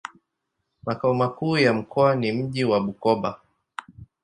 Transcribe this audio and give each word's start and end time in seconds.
Makao 0.85 1.13
makuu 1.13 1.57
ya 1.57 1.73
mkoa 1.73 2.15
ni 2.15 2.31
mji 2.31 2.63
wa 2.65 2.79
Bukoba. 2.79 3.39